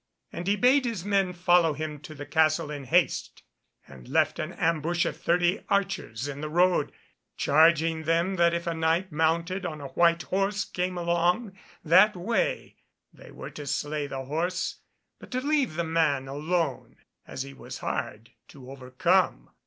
[0.33, 3.43] And he bade his men follow him to the castle in haste,
[3.87, 6.91] and left an ambush of thirty archers in the road,
[7.37, 12.77] charging them that if a Knight mounted on a white horse came along that way
[13.13, 14.79] they were to slay the horse
[15.19, 16.95] but to leave the man alone,
[17.27, 19.51] as he was hard to overcome.